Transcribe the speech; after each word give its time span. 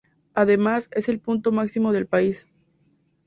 Además 0.33 0.87
es 0.93 1.09
el 1.09 1.19
punto 1.19 1.51
máximo 1.51 1.93
del 1.93 2.07
país. 2.07 2.47